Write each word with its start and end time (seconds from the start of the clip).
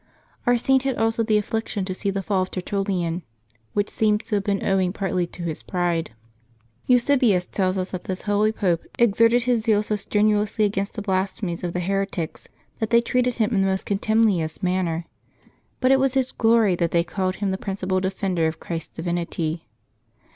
Our 0.47 0.57
Saint 0.57 0.81
had 0.81 0.97
also 0.97 1.21
the 1.21 1.37
affliction 1.37 1.85
to 1.85 1.93
see 1.93 2.09
the 2.09 2.23
fall 2.23 2.41
of 2.41 2.49
Tertullian, 2.49 3.21
which 3.73 3.87
seems 3.91 4.23
to 4.23 4.35
have 4.37 4.43
been 4.43 4.65
owing 4.65 4.93
partly 4.93 5.27
to 5.27 5.43
his 5.43 5.61
pride. 5.61 6.09
Eusebius 6.87 7.45
tells 7.45 7.77
us 7.77 7.91
that 7.91 8.05
this 8.05 8.23
holy 8.23 8.51
Pope 8.51 8.81
exerted 8.97 9.43
his 9.43 9.61
zeal 9.61 9.83
so 9.83 9.95
strenuously 9.95 10.65
against 10.65 10.95
the 10.95 11.03
blasphemies 11.03 11.63
of 11.63 11.73
the 11.73 11.81
heretics 11.81 12.47
that 12.79 12.89
they 12.89 12.99
treated 12.99 13.35
him 13.35 13.53
in 13.53 13.61
the 13.61 13.67
most 13.67 13.85
contumelious 13.85 14.63
manner; 14.63 15.05
but 15.79 15.91
it 15.91 15.99
was 15.99 16.15
his 16.15 16.31
glory 16.31 16.73
that 16.73 16.89
they 16.89 17.03
called 17.03 17.35
him 17.35 17.51
the 17.51 17.57
principal 17.59 17.99
defender 17.99 18.47
of 18.47 18.59
Christ's 18.59 18.95
divinity. 18.95 19.67